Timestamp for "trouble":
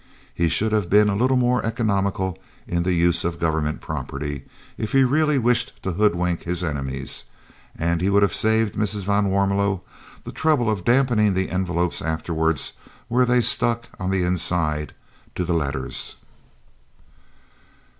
10.31-10.71